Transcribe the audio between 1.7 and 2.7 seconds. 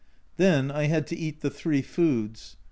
foods.